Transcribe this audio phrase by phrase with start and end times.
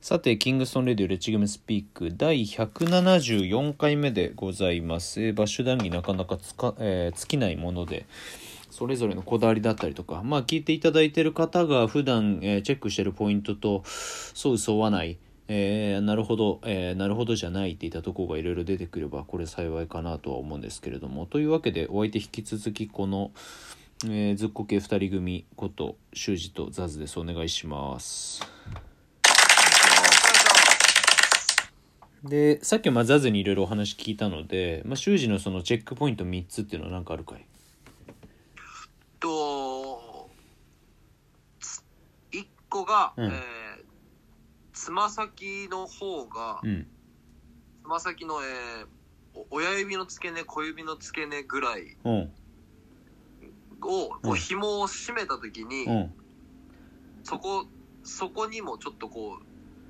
[0.00, 5.20] さて、キングストンレディオレッチゲームスピーク第174回目でございます。
[5.20, 8.06] えーバッシュ談義なかなかつか、えー尽きないもので、
[8.70, 23.32] それぞれのこだわりだったりとか、まあ聞いていただいている方が普段、えーチェックしてるポイントと、そうそうわない、えーなるほど、えーなるほどじゃないっていったところがいろいろ出てくれば、これ幸いかなとは思うんですけれども、というわけで、お相手引き続きこの、
[24.04, 27.18] えーずっこ系2人組こと、修二とザズです。
[27.18, 28.57] お願いします。
[32.24, 37.46] でさっきまあザズにいろいろお話聞いたので、まあ、修二のそのチェックポイント3つっていうのは何かあるかい？
[39.20, 40.30] と
[42.32, 43.24] 1個が、うん。
[43.26, 43.32] えー
[44.74, 46.86] つま先の方がうん。
[47.82, 48.86] つま先の、えー
[49.34, 52.12] お親指の付け根小指の付け根ぐらいうん。
[52.12, 52.30] を
[53.80, 54.32] こうん。
[54.32, 56.12] う紐を締めた時に、うん。
[57.22, 57.66] そこ
[58.02, 59.44] そこにもちょっとこう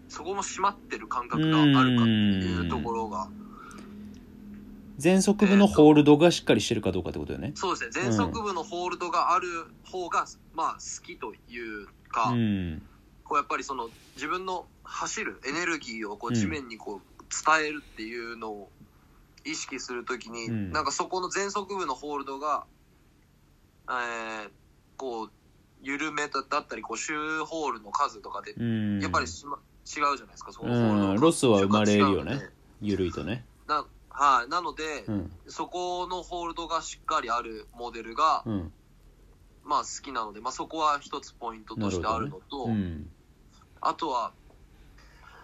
[0.08, 3.28] そこも締まってる感覚があるかっていうところが。
[5.02, 7.52] 前足部のホールドがしっかりしてるかどうかってことよね。
[7.54, 8.08] そうですね。
[8.08, 9.46] 前足部のホールドがある
[9.84, 12.82] 方が、まあ好きというか、うん。
[13.24, 18.70] こうやっぱりその自分の走るエネルギーをこううん地面にこう伝えるっていうのを
[19.44, 20.72] 意識するときに、うん。
[20.72, 22.64] なんかそこの前足部のホールドが、
[23.88, 24.50] えー
[24.96, 25.30] こう
[25.80, 29.00] 緩めだったりこうシューホールの数とかでうん。
[29.00, 29.60] やっぱりしま
[29.96, 32.50] 違うじゃないですかそのうんロスは生まれるよね。
[32.82, 33.44] ゆるいとね。
[33.66, 35.32] なはいなので、うん。
[35.46, 38.72] そこのホールドがしっかりあるモデルが、うん。
[39.64, 43.08] まあ好きなので、まあ、そこは一つポイントとしてあるのと、うん。
[43.80, 44.32] あとは、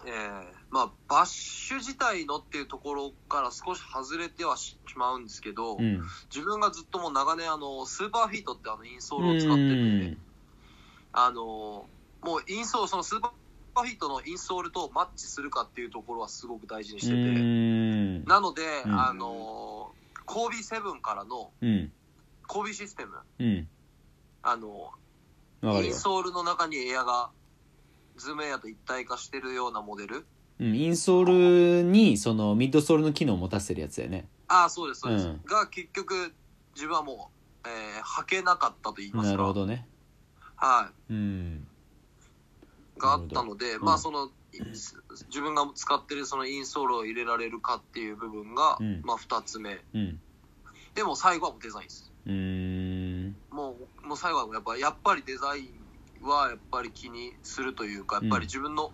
[0.07, 6.03] えーまあ、バッシュ自体のっていうところから少し外れてはしまうんですけど、うん。
[6.35, 10.11] 自分がずっともう長年あのスーパーフィートってあのインソールを使ってるん。
[10.13, 10.17] で、
[11.13, 11.87] あの
[12.23, 13.44] もうインソールそのスーパー
[13.83, 18.25] フィートのインソールとマッチするかっていうところはすごく大事にしてて、うん。
[18.25, 19.01] なので、うん。
[19.01, 19.93] あの
[20.27, 21.93] コービーセブンからのうん。
[22.47, 23.17] コービーシステム。
[23.39, 23.69] うん。
[24.43, 24.93] あの
[25.83, 27.31] インソールの中にエアが
[28.17, 30.27] ズームエアと一体化してるようなモデル。
[30.61, 30.75] うん。
[30.77, 34.29] インソールにそのミッドソールの機能を持たせてるやつだよね。
[34.47, 35.41] ああそうですそうです、うん。
[35.45, 36.33] が結局
[36.75, 37.31] 自分はも
[37.65, 39.33] う、えー履けなかったと言いますか。
[39.33, 39.89] なるほどね。
[40.57, 41.67] はうん
[43.05, 44.61] いがあったので、まあそのい
[45.29, 49.03] 自分が使ってるそのインソールを入れられるかっていう部分が、うん。
[49.05, 49.79] まあ2つ目。
[49.95, 50.21] うん。
[50.95, 52.13] でも最後はもうデザインです。
[52.27, 53.37] うん。
[53.51, 55.63] もうもう最後はやっぱやっぱりデザイ
[56.23, 58.93] ンはやっぱり気にするというかやっぱり自分の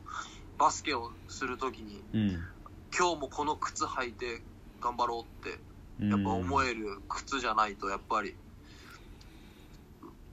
[0.59, 2.31] バスケをするときに、うん。
[2.97, 4.42] 今日もこの靴履いて
[4.81, 5.59] 頑張ろうって
[6.00, 8.34] うんやっぱ思える靴じゃないとやっぱり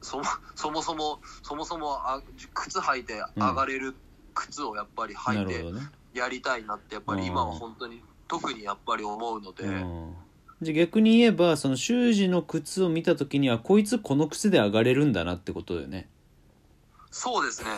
[0.08, 0.24] そも
[0.56, 2.22] そもそもそもそもあ
[2.54, 3.94] 靴履いて上がれる
[4.34, 5.90] 靴をやっぱり履いるほどね。
[6.14, 10.14] やりたいなってやっぱり今は本当に特にやっぱり思うので、うん。
[10.62, 16.08] じゃあ逆に言えばその修二の靴を見た時にはこいつこの靴で上がれるんだなってことだよね。
[17.12, 17.70] そうですね。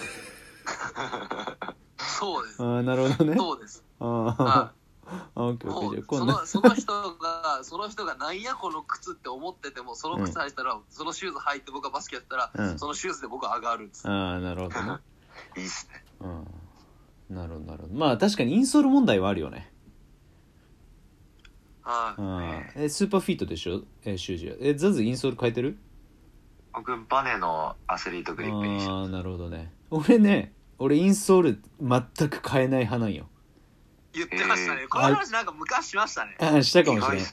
[1.97, 2.63] そうです。
[2.63, 3.38] ああなるほどね。
[3.38, 3.84] そうです。
[4.00, 4.72] あはあ
[5.36, 6.16] あオッケーオッケー。
[6.16, 12.80] じゃあもうそ今度のその人がその人がなんやこの靴って思っててもその靴履いたら、そのシューズ履いて僕がバスケやったら、うん。
[12.80, 14.08] そのシューズで僕は上がるんです。
[14.08, 14.97] ああなるほどね。
[15.58, 16.03] いいっすね。
[17.30, 17.36] うん。
[17.36, 17.94] なるほどなるほど。
[17.96, 19.72] まあ確かにインソール問題はあるよね。
[21.81, 22.22] はい、
[22.78, 22.84] うん。
[22.84, 23.84] えスーパーフィートでしょ？
[24.06, 24.56] え修二は。
[24.59, 25.78] えザズインソール変えてる？
[26.72, 29.74] 僕バネのアスリートグリップにしああなるほどね。
[29.90, 33.28] 俺ね俺インソール全く変えない派なんよ
[34.14, 36.36] 言ってましたね、えーこの話なんか昔しましたね。
[36.40, 37.28] あしたかもしれないね。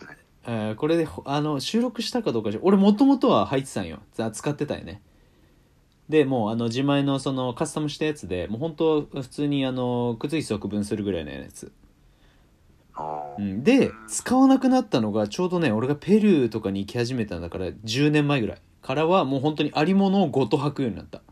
[0.47, 3.99] えーこれでほあの収録したかどうか俺もともとは入ってたんよ。
[4.15, 5.03] ざ使ってたよね。
[6.09, 11.73] でもうあの自前のそのカスタムしたやつでもう本当普通にあの靴一足分するぐらいのやつ、
[13.39, 21.23] うん、で使わなくなったのがちょうどね俺がペルーとかに行き始めたんだから10年前ぐらいからはもう本当にありものをごと履くようになった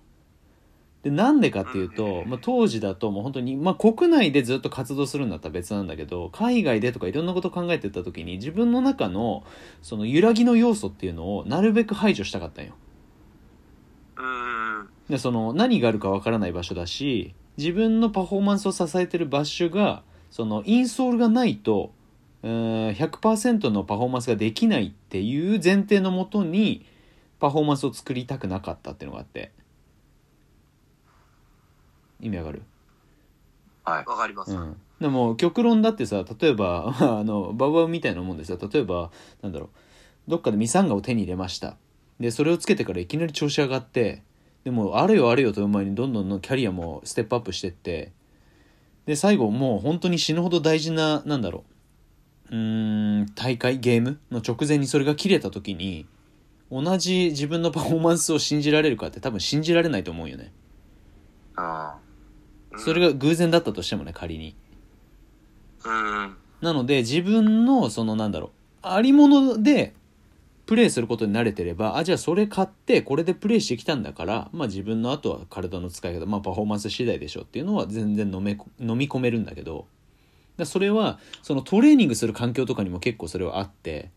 [1.04, 9.44] でなんでかっていうと、まあ、当時だともう本当に、まあ、国内でずっと活動するんだったら別なんだけど海外でとかいろんなこと考えてった時に自分の中の
[9.82, 12.72] その揺らぎの要素っていうのをなるべく排除したかったんよ。
[14.16, 14.88] うーん。
[15.10, 21.92] でその何があるかわからない場所だし自分のパフォーマンスを支えてるバッシュがそのインソールがないと
[22.42, 26.86] うーん100%のパフォーマンスができないっていう前提のもとに
[27.40, 29.52] パフォーマンスを作りたくなかったっていうのがあって
[32.24, 32.62] 意味わかる？
[33.84, 34.04] はい。
[34.06, 39.10] わかります、うん、でも極論だってさ例えばまあ あのバウバウみたいなもんでさ例えば
[39.42, 40.30] なんだろう。
[40.30, 41.76] どっかでミサンガを手に入れました。
[42.18, 44.22] でそれをつけてからいきなり調子上がって
[44.64, 48.12] でもあれよあれよという前にどんどんキャリアもステップアップしてって
[49.04, 51.64] で最後もう本当に死ぬほど大事ななんだろ
[52.50, 52.54] う。
[52.54, 56.06] うーん大会ゲームの直前にそれが切れた時に
[56.70, 60.52] 同じ自分のパフォーマンスを信じられるかって多分信じられないと思うよね。
[61.56, 61.96] あ
[62.78, 64.56] それが偶然だったとしてもね仮に。
[65.84, 66.36] うん。
[66.60, 68.50] なので自分のそのなんだろう
[68.82, 69.94] ありもので
[70.66, 79.86] プレイすることに慣れてればあじゃあそれ買ってこれでプレイしてきたんだからまあ自分のあとは体の使い方まあパフォーマンス次第でしょっていうのは全然飲め飲み込めるんだけど。
[80.56, 84.10] だそれはそのトレーニングする環境とかにも結構それはあって。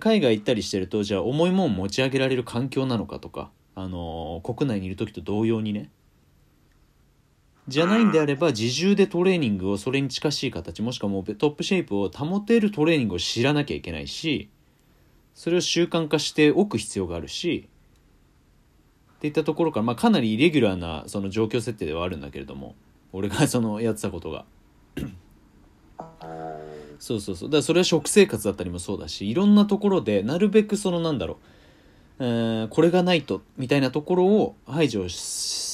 [0.00, 5.90] 海外行ったりしてるとじゃあ重いもん持ち上げられる環境なのかとか、あのー国内にいる時と同様にね
[7.66, 14.50] じゃないんであれば自重でトレーニングをそれに近しい形もしくはもうトップシェイプを保てるトレーニングを知らなきゃいけないし
[15.34, 17.68] それを習慣化しておく必要があるし
[19.16, 22.74] っていったところから、まあ、かなりイレギュラーなその状況設定ではあるんだけれども
[23.12, 24.44] 俺がそのやってたことが。
[26.98, 27.48] そうそうそう。
[27.48, 31.38] だからそれは食生活だったりもそうだしいろんなところでなるべくそのなんだろ
[32.18, 35.73] う、えーこれがないとみたいなところを排除し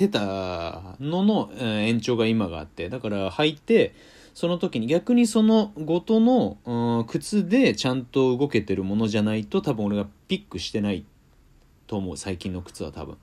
[0.00, 3.94] してたのの、えー延長が今があってだから履いて
[4.32, 11.04] その時に逆にそのごとの、うん靴でちゃんと動けてるものじゃないと多分俺がピックしてない
[11.86, 12.16] と思う。
[12.16, 13.16] 最近の靴は多分。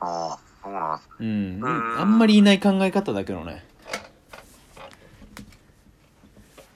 [0.00, 1.60] あそうなんですうん。
[1.62, 2.00] うん。
[2.00, 3.64] あんまりいない考え方だけどね。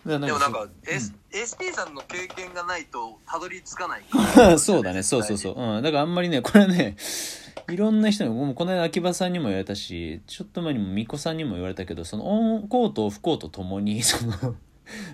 [0.06, 4.04] ででもなんか、S ST さんの経験がないとたどり着かない。
[4.58, 5.54] そうだね、そうそうそう。
[5.60, 5.82] うん。
[5.82, 6.96] だからあんまりね、これはね、
[7.68, 14.56] いろんな人に、もうこの間秋葉さんにも言われたし、ちょっと前にも巫女さんにも言われたけど、そのオンコート、オフコートともに、 その、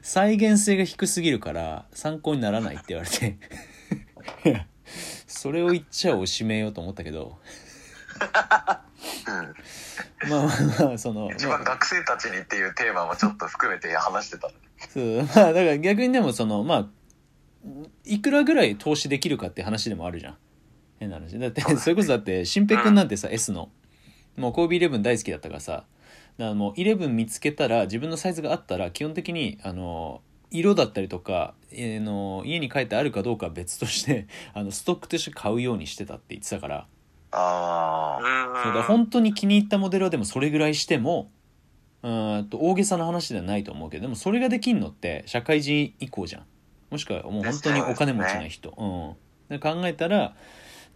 [0.03, 3.39] 再現性が低すぎるから参考にならないって言われて。
[5.27, 7.39] それを言っちゃおしめようと思ったけど、
[10.25, 10.31] うん。
[10.31, 10.51] まあま
[10.81, 11.59] あまあ、その、一まあ。
[11.59, 14.55] 番学生たちにっていうテーマもちょっと含めて話してたの
[14.93, 15.23] そう。
[15.23, 16.87] まあだから逆にでもそのまあ
[18.05, 20.37] いくらぐらい投資できるかって話でもあるじゃん
[21.01, 21.39] 変な話。
[21.39, 23.71] だって それこそだって新平君なんてさ S の。
[24.37, 25.73] もうコービーイレブン大好きだったからさ。
[25.73, 36.87] だからもうイレブン見つけたら自分のサイズがあったら基本的にあの色だったりとか、えーの家に帰ってあるかどうかは別として あのストックとして買うようにしてたって言ってたから。
[37.33, 38.63] あうん。
[38.63, 41.31] そうだ本当に気に入ったモデルはでもそれぐらいしても
[42.03, 46.47] うーんと大げさな話ではないと思うけどでもそれができんのって社会人以降じゃん。
[46.91, 49.17] もしくはもう本当にお金持ちな人。
[49.51, 50.35] う、ん、で考えたら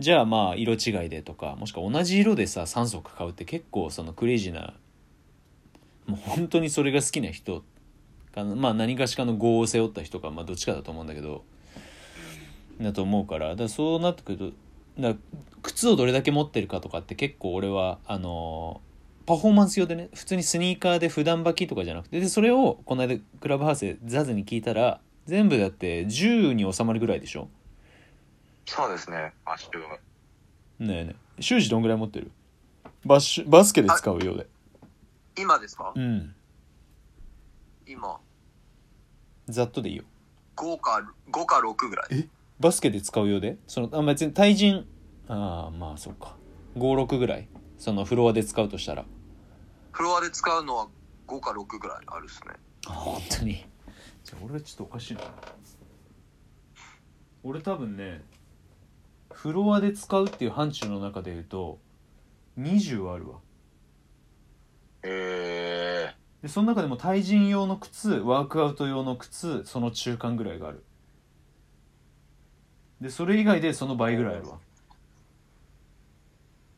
[0.01, 4.75] じゃあまあ色違いでとかもしくは同じ色でさ3足買うって結構そのクレイジーな
[6.07, 7.63] もう本当にそれが好きな人
[8.35, 11.45] かまあ何かしかの業を背負った人かまあどっちかだと思うんだけど
[12.81, 14.53] だと思うからだからそうなってくると
[15.01, 15.15] だ
[15.63, 18.81] 靴をどれだけ持ってるかとかって結構俺はあの
[19.27, 27.49] パフォーマンス用でね普通にスニーカーで普段履きとかじゃなくてでそれをこの間クラブハウスでザズに聞いたら全部だって10に収まるぐらいでしょ。
[28.75, 29.33] そうですね。
[29.47, 29.99] マッシュね
[30.81, 31.43] えねえ。
[31.43, 32.33] 修士どんぐらい持ってる？
[33.05, 34.49] バッシュバスケで使うようで。
[35.39, 35.93] 今ですか？
[35.95, 36.35] うん。
[37.87, 38.19] 今、
[39.49, 40.05] ざっとでいいよ。
[40.57, 42.29] 5か、5か6ぐらい。
[42.59, 43.59] バスケで使うようで？
[43.69, 44.87] そのあ別に対人。
[45.29, 46.37] ああまあそっか。
[46.77, 47.47] 56ぐらい。
[47.79, 49.05] そのフロアで使うとしたら。
[49.93, 50.89] フロアで使うのは
[51.29, 52.55] 5か6ぐらいあるっすね。
[52.89, 53.65] あ本当に。
[54.25, 55.21] じゃあ俺はちょっとおかしいな。
[57.45, 58.23] 俺多分ね
[59.35, 61.79] フロアで使うっていう範疇の中で言うと
[62.59, 63.39] 20あるわ。
[65.03, 70.85] えでその中でも対人用の靴ワークアウト用の靴その中間ぐらいがある。
[73.01, 74.59] でそれ以外でその倍ぐらいあるわ。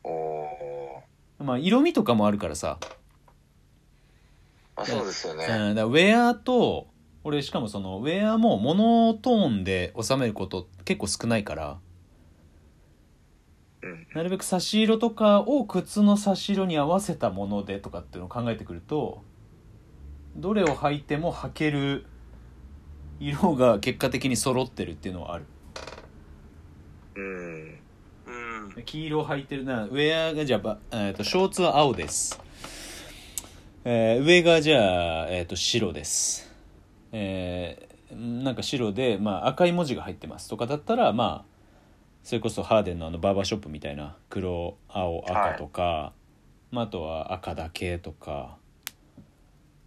[0.03, 1.43] ー、おー。
[1.43, 2.79] まあ色味とかもあるからさ。
[4.75, 6.87] まあそうですよね、うん、だウェアと
[7.23, 11.86] 俺しかもそのウェアもモノトーンで収めること結構少ないからうん
[14.13, 19.21] なるべく差し色とかを靴の差し色に合わせたものでとかっていうのを考えてくると
[20.35, 22.05] どれを履いても履ける
[23.19, 25.45] 色が結果的に揃ってるっていうのはある。
[27.15, 27.79] うん。
[28.75, 28.83] うん。
[28.83, 32.39] 黄色を履いてるなウェアがじゃあば、えー、とショーツは青です、
[33.85, 36.51] えー上がじゃあ、えー、と白です。
[37.11, 41.56] えーなんか白で、まあ、赤い文字が入ってますとかだったらまあ
[42.27, 46.11] それこそハーデンのあのバーバーショップみたいな黒青赤とか、
[46.71, 48.57] まあ、あとは赤だけとか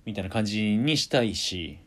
[0.07, 1.81] みたいな感じにしたいし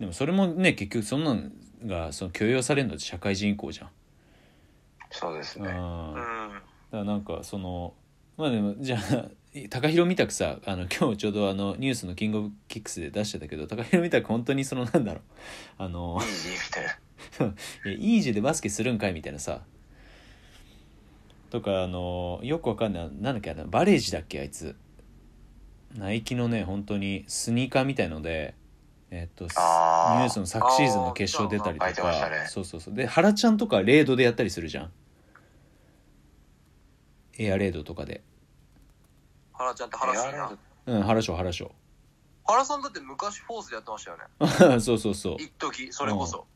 [0.00, 1.52] でもそれもね結局そんなん
[1.84, 3.88] がその許容されるのって社会人以降じゃん。
[5.10, 6.14] そうですねうんうん。
[6.14, 7.92] だからなんかその
[8.38, 9.28] まあでもじゃあ
[9.68, 15.22] 高弘みたくさあの 今日ちょうどあのニュースのキングオブキックスで出してたけど高弘みたく本当にそのなんだろう
[15.76, 16.98] あのいいみたいな。
[17.84, 19.62] イージーでバスケするんかいみたいなさ。
[21.50, 24.76] とかあのよくわかんないなんだっけバレージだっけあいつ。
[25.96, 28.54] ナイキのね本当にスニーカーみたいので
[29.10, 34.90] えっとニュースの昨シーズンの決勝出たりとか、ねそうそうそうで原ちゃんとかレードでやったりするじゃん
[37.38, 38.22] エアレードとかで
[39.52, 41.72] 原ちゃんって原さんうん原賞原賞
[42.44, 44.18] 原さんだって昔フォースでやってましたよ
[44.74, 46.46] ねそうそうそう一時それこそ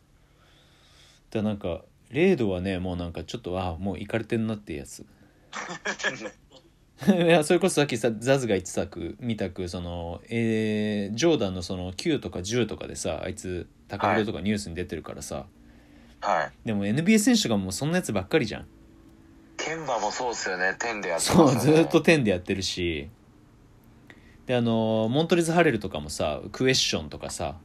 [1.31, 5.07] だなんかレードはねもうなんかちょっとあもう行かれてんなってやつ。
[7.09, 15.47] いやそれこそさっきさザズが言ってたく見たくその、えージョーダンのその9とか10とかでさあいつ高弘とかニュースに出てるからさ、
[16.21, 16.53] はい。
[16.67, 18.67] でも NBA 選手がもうそんなやつばっかりじゃん。
[19.57, 20.77] ケンバもそうっすよね。
[20.79, 23.09] 10でやってそうずっと10でやってるし。
[24.47, 27.57] であのモントレズ・ハレルとかもさクエスチョンとかさ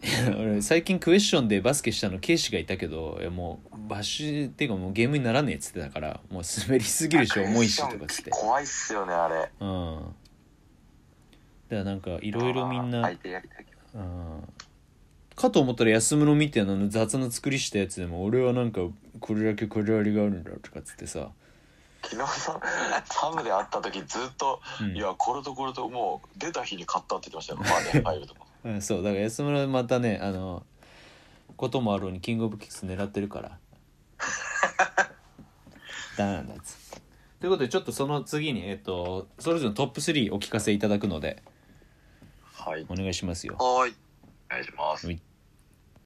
[0.38, 9.50] 俺最近クエスチョンでバスケしたのケイシがいたけどいやもうバッシュっていうかもうゲームにならねえっつってたからもう滑りすぎるし重いしとかっつって怖いっすよね、あれ。
[9.60, 10.14] うん
[11.68, 13.08] だからなんかいろいろみんな。
[13.08, 14.48] うん
[15.34, 18.80] かと思ったら安室みたいなの雑な作りしたやつでも俺はなんか
[19.20, 21.30] これだけこだわりがあるんだとかっつってさ、
[22.02, 22.60] 昨日さ、
[23.06, 27.82] サムで会った時ずっと、うんいや、これとこれともう出た日に買ったって言ってましたよ。
[27.82, 28.47] まあね、 入るとか。
[28.64, 30.64] うん、そうだから安村またねあの
[31.56, 33.58] こともあるのにキングオブキックス狙ってるから。
[36.16, 36.76] ダメなんだやつ。
[37.40, 41.42] ということでちょっとその次にえっ、とそれぞれのトップ3お聞かせいただくので。
[42.52, 42.84] はい。
[42.88, 43.54] お願いしますよ。
[43.54, 43.94] はーい。
[44.50, 45.06] お願いします。
[45.06, 45.27] はい